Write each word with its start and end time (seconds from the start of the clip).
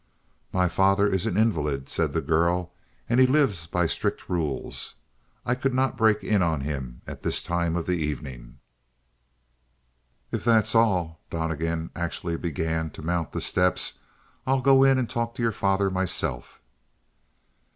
"My 0.51 0.67
father 0.67 1.05
is 1.07 1.27
an 1.27 1.37
invalid," 1.37 1.87
said 1.87 2.11
the 2.13 2.21
girl. 2.21 2.71
"And 3.07 3.19
he 3.19 3.27
lives 3.27 3.67
by 3.67 3.85
strict 3.85 4.27
rules. 4.27 4.95
I 5.45 5.53
could 5.53 5.75
not 5.75 5.95
break 5.95 6.23
in 6.23 6.41
on 6.41 6.61
him 6.61 7.01
at 7.05 7.21
this 7.21 7.43
time 7.43 7.75
of 7.75 7.85
the 7.85 7.99
evening." 8.03 8.57
"If 10.31 10.43
that's 10.43 10.73
all" 10.73 11.19
Donnegan 11.29 11.91
actually 11.95 12.35
began 12.37 12.89
to 12.97 13.03
mount 13.03 13.31
the 13.31 13.41
steps 13.41 13.99
"I'll 14.47 14.61
go 14.61 14.83
in 14.83 14.97
and 14.97 15.07
talk 15.07 15.35
to 15.35 15.43
your 15.43 15.51
father 15.51 15.91
myself." 15.91 16.63